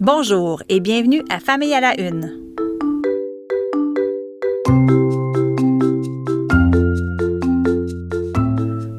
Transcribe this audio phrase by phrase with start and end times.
[0.00, 2.32] Bonjour et bienvenue à Famille à la Une.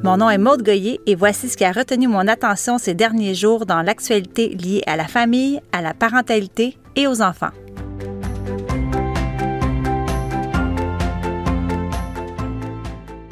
[0.03, 3.33] Mon nom est Maude Goyer et voici ce qui a retenu mon attention ces derniers
[3.33, 7.49] jours dans l'actualité liée à la famille, à la parentalité et aux enfants.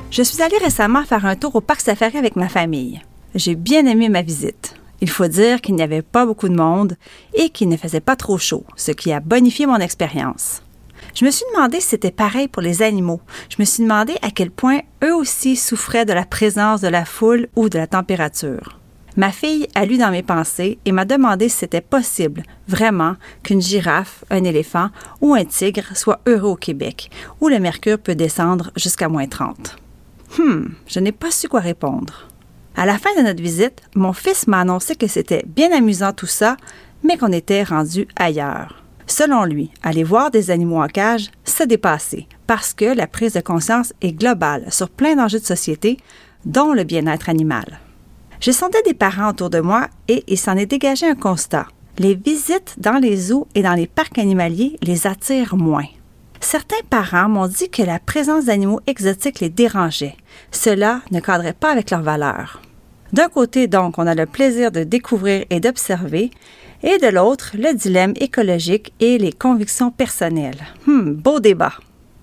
[0.09, 2.99] Je suis allée récemment faire un tour au parc safari avec ma famille.
[3.35, 4.78] J'ai bien aimé ma visite.
[5.01, 6.95] Il faut dire qu'il n'y avait pas beaucoup de monde
[7.33, 10.61] et qu'il ne faisait pas trop chaud, ce qui a bonifié mon expérience.
[11.15, 13.21] Je me suis demandé si c'était pareil pour les animaux.
[13.49, 17.05] Je me suis demandé à quel point eux aussi souffraient de la présence de la
[17.05, 18.79] foule ou de la température.
[19.15, 23.61] Ma fille a lu dans mes pensées et m'a demandé si c'était possible, vraiment, qu'une
[23.61, 27.09] girafe, un éléphant ou un tigre soit heureux au Québec,
[27.41, 29.77] où le mercure peut descendre jusqu'à moins 30.
[30.37, 32.27] Hum, je n'ai pas su quoi répondre.
[32.79, 36.27] À la fin de notre visite, mon fils m'a annoncé que c'était bien amusant tout
[36.27, 36.55] ça,
[37.03, 38.81] mais qu'on était rendu ailleurs.
[39.05, 43.41] Selon lui, aller voir des animaux en cage, c'est dépassé, parce que la prise de
[43.41, 45.97] conscience est globale sur plein d'enjeux de société,
[46.45, 47.81] dont le bien-être animal.
[48.39, 51.67] J'ai sondé des parents autour de moi et il s'en est dégagé un constat.
[51.97, 55.87] Les visites dans les zoos et dans les parcs animaliers les attirent moins.
[56.39, 60.15] Certains parents m'ont dit que la présence d'animaux exotiques les dérangeait.
[60.51, 62.61] Cela ne cadrait pas avec leurs valeurs.
[63.13, 66.31] D'un côté, donc, on a le plaisir de découvrir et d'observer,
[66.83, 70.65] et de l'autre, le dilemme écologique et les convictions personnelles.
[70.85, 71.73] Hmm, beau débat.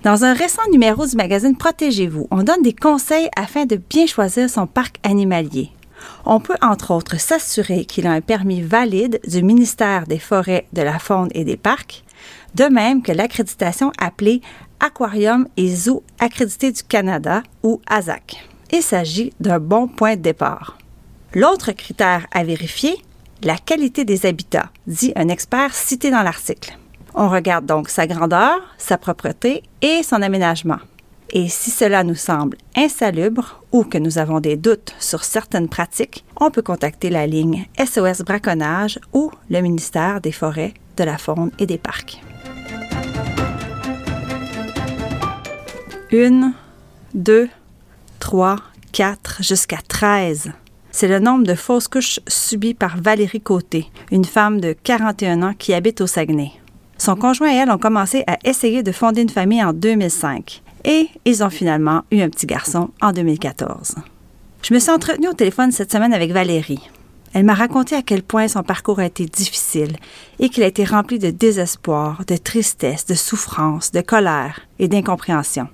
[0.02, 4.48] Dans un récent numéro du magazine Protégez-vous, on donne des conseils afin de bien choisir
[4.48, 5.70] son parc animalier.
[6.24, 10.82] On peut entre autres s'assurer qu'il a un permis valide du ministère des Forêts, de
[10.82, 12.04] la Faune et des Parcs,
[12.54, 14.40] de même que l'accréditation appelée
[14.78, 18.46] Aquarium et Zoo accrédité du Canada ou ASAC.
[18.72, 20.78] Il s'agit d'un bon point de départ.
[21.34, 22.96] L'autre critère à vérifier,
[23.42, 26.76] la qualité des habitats, dit un expert cité dans l'article.
[27.14, 30.78] On regarde donc sa grandeur, sa propreté et son aménagement.
[31.30, 36.24] Et si cela nous semble insalubre ou que nous avons des doutes sur certaines pratiques,
[36.40, 41.50] on peut contacter la ligne SOS Braconnage ou le ministère des Forêts, de la Faune
[41.58, 42.20] et des Parcs.
[46.12, 46.52] Une,
[47.12, 47.48] deux,
[48.20, 48.56] 3,
[48.92, 50.52] 4 jusqu'à 13.
[50.90, 55.54] C'est le nombre de fausses couches subies par Valérie Côté, une femme de 41 ans
[55.58, 56.52] qui habite au Saguenay.
[56.98, 61.08] Son conjoint et elle ont commencé à essayer de fonder une famille en 2005 et
[61.24, 63.96] ils ont finalement eu un petit garçon en 2014.
[64.62, 66.90] Je me suis entretenue au téléphone cette semaine avec Valérie.
[67.34, 69.96] Elle m'a raconté à quel point son parcours a été difficile
[70.38, 75.68] et qu'il a été rempli de désespoir, de tristesse, de souffrance, de colère et d'incompréhension.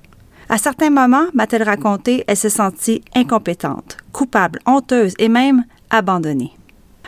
[0.52, 6.52] À certains moments, m'a-t-elle raconté, elle se sentit incompétente, coupable, honteuse et même abandonnée.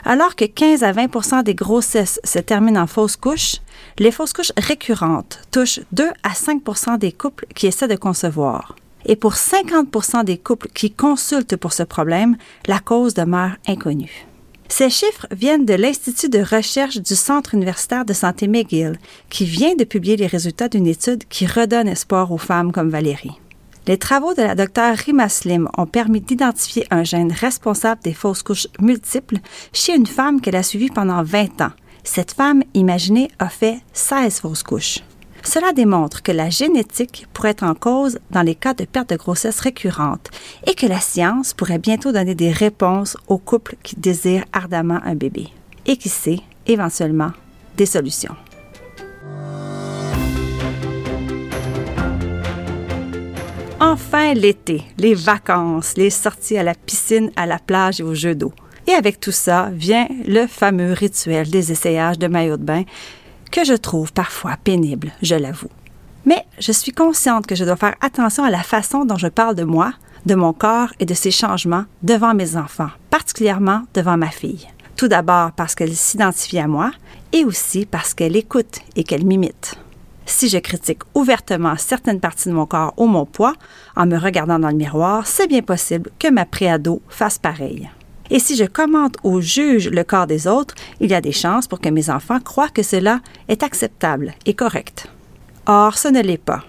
[0.03, 3.56] Alors que 15 à 20 des grossesses se terminent en fausse couche,
[3.99, 8.77] les fausses couches récurrentes touchent 2 à 5% des couples qui essaient de concevoir.
[9.05, 14.26] Et pour 50% des couples qui consultent pour ce problème, la cause demeure inconnue.
[14.69, 18.99] Ces chiffres viennent de l'Institut de recherche du Centre universitaire de santé McGill,
[19.31, 23.39] qui vient de publier les résultats d'une étude qui redonne espoir aux femmes comme Valérie.
[23.87, 28.43] Les travaux de la docteure Rima Slim ont permis d'identifier un gène responsable des fausses
[28.43, 29.39] couches multiples
[29.75, 31.73] chez une femme qu'elle a suivie pendant 20 ans.
[32.03, 35.01] Cette femme, imaginée, a fait 16 fausses couches.
[35.44, 39.16] Cela démontre que la génétique pourrait être en cause dans les cas de perte de
[39.16, 40.31] grossesse récurrente
[40.66, 45.15] et que la science pourrait bientôt donner des réponses aux couples qui désirent ardemment un
[45.15, 45.49] bébé
[45.84, 47.32] et qui sait, éventuellement,
[47.77, 48.34] des solutions.
[53.81, 58.34] Enfin l'été, les vacances, les sorties à la piscine, à la plage et aux jeux
[58.34, 58.53] d'eau.
[58.87, 62.84] Et avec tout ça vient le fameux rituel des essayages de maillot de bain
[63.50, 65.71] que je trouve parfois pénible, je l'avoue.
[66.27, 69.55] Mais je suis consciente que je dois faire attention à la façon dont je parle
[69.55, 69.93] de moi,
[70.27, 74.69] de mon corps et de ses changements devant mes enfants, particulièrement devant ma fille.
[74.97, 76.93] Tout d'abord parce qu'elle s'identifie à moi
[77.32, 79.76] et aussi parce qu'elle écoute et qu'elle m'imite.
[80.26, 83.55] Si je critique ouvertement certaines parties de mon corps ou mon poids
[83.97, 87.90] en me regardant dans le miroir, c'est bien possible que ma préado fasse pareil.
[88.35, 91.69] Et si je commente ou juge le corps des autres, il y a des chances
[91.69, 95.07] pour que mes enfants croient que cela est acceptable et correct.
[95.67, 96.65] Or, ce ne l'est pas.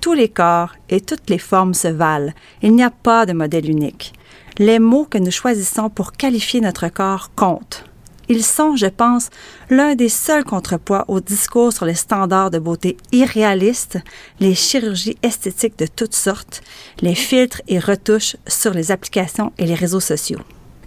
[0.00, 2.32] Tous les corps et toutes les formes se valent.
[2.62, 4.14] Il n'y a pas de modèle unique.
[4.56, 7.84] Les mots que nous choisissons pour qualifier notre corps comptent.
[8.30, 9.28] Ils sont, je pense,
[9.68, 13.98] l'un des seuls contrepoids au discours sur les standards de beauté irréalistes,
[14.40, 16.62] les chirurgies esthétiques de toutes sortes,
[17.02, 20.40] les filtres et retouches sur les applications et les réseaux sociaux.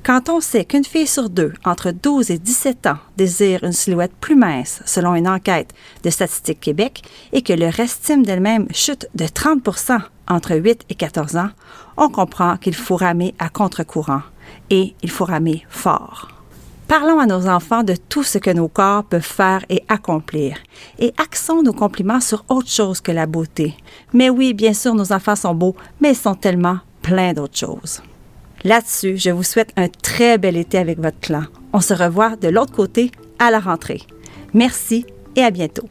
[0.06, 4.14] Quand on sait qu'une fille sur deux, entre 12 et 17 ans, désire une silhouette
[4.22, 5.74] plus mince, selon une enquête
[6.04, 7.02] de Statistique Québec,
[7.34, 11.50] et que leur estime d'elle-même chute de 30% entre 8 et 14 ans,
[11.98, 14.22] on comprend qu'il faut ramer à contre-courant
[14.70, 16.30] et il faut ramer fort.
[16.88, 20.58] Parlons à nos enfants de tout ce que nos corps peuvent faire et accomplir,
[21.00, 23.76] et axons nos compliments sur autre chose que la beauté.
[24.14, 28.04] Mais oui, bien sûr, nos enfants sont beaux, mais ils sont tellement plein d'autres choses.
[28.64, 31.44] Là-dessus, je vous souhaite un très bel été avec votre clan.
[31.74, 34.02] On se revoit de l'autre côté à la rentrée.
[34.54, 35.06] Merci
[35.36, 35.88] et à bientôt.